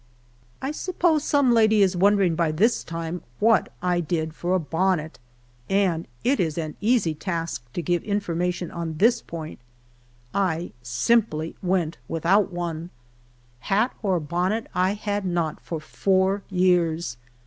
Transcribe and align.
I 0.63 0.71
suppose 0.71 1.23
some 1.23 1.51
lady 1.51 1.83
is 1.83 1.95
wondering 1.95 2.33
by 2.33 2.51
this 2.51 2.83
time 2.83 3.21
what 3.37 3.71
I 3.83 3.99
did 3.99 4.33
for 4.33 4.55
a 4.55 4.59
bonnet, 4.59 5.19
and 5.69 6.07
it 6.23 6.39
is 6.39 6.57
an 6.57 6.75
easy 6.81 7.13
task 7.13 7.71
to 7.73 7.83
give 7.83 8.01
information 8.03 8.71
on 8.71 8.97
this 8.97 9.21
point. 9.21 9.59
I 10.33 10.71
simply 10.81 11.55
went 11.61 11.99
without 12.07 12.51
one. 12.51 12.89
Hat 13.59 13.93
or 14.01 14.19
bonnet 14.19 14.65
1 14.73 14.95
had 14.95 15.23
not 15.23 15.59
for 15.61 15.79
four 15.79 16.41
years. 16.49 17.17